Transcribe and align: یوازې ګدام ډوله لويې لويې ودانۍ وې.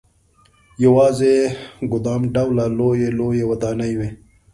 یوازې 0.83 1.33
ګدام 1.91 2.21
ډوله 2.33 2.65
لويې 2.77 3.09
لويې 3.19 3.43
ودانۍ 3.51 3.93
وې. 3.99 4.09